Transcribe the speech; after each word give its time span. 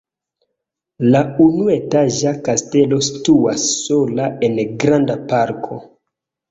La 1.15 1.21
unuetaĝa 1.45 2.33
kastelo 2.49 3.01
situas 3.11 3.69
sola 3.83 4.29
en 4.51 4.61
granda 4.85 5.21
parko. 5.33 5.81